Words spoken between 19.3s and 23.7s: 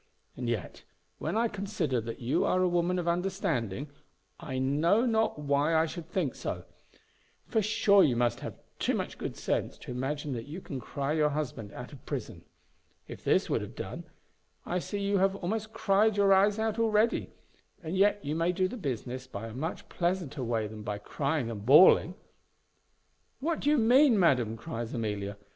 a much pleasanter way than by crying and bawling." "What do